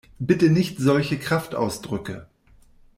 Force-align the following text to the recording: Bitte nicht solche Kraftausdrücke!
Bitte 0.17 0.49
nicht 0.49 0.79
solche 0.79 1.19
Kraftausdrücke! 1.19 2.27